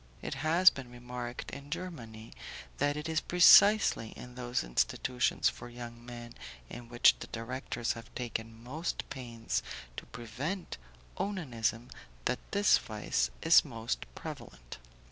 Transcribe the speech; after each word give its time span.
It 0.23 0.33
has 0.41 0.71
been 0.71 0.89
remarked 0.89 1.51
in 1.51 1.69
Germany 1.69 2.33
that 2.79 2.97
it 2.97 3.07
is 3.07 3.21
precisely 3.21 4.13
in 4.15 4.33
those 4.33 4.63
institutions 4.63 5.47
for 5.47 5.69
young 5.69 6.03
men 6.03 6.33
in 6.71 6.89
which 6.89 7.13
the 7.19 7.27
directors 7.27 7.93
have 7.93 8.11
taken 8.15 8.63
most 8.63 9.07
pains 9.11 9.61
to 9.97 10.07
prevent 10.07 10.79
onanism 11.19 11.91
that 12.25 12.39
this 12.49 12.79
vice 12.79 13.29
is 13.43 13.63
most 13.63 14.07
prevalent. 14.15 14.79